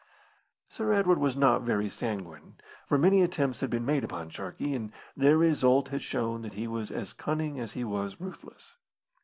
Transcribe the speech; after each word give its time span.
Sir 0.67 0.93
Edward 0.93 1.19
was 1.19 1.37
not 1.37 1.61
very 1.61 1.87
sanguine, 1.87 2.55
for 2.87 2.97
many 2.97 3.21
attempts 3.21 3.61
had 3.61 3.69
been 3.69 3.85
made 3.85 4.03
upon 4.03 4.31
Sharkey, 4.31 4.73
and 4.73 4.91
their 5.15 5.37
results 5.37 5.91
had 5.91 6.01
shown 6.01 6.41
that 6.41 6.53
he 6.53 6.67
was 6.67 6.89
as 6.89 7.13
cunning 7.13 7.59
as 7.59 7.73
he 7.73 7.83
was 7.83 8.19
ruthless. 8.19 8.77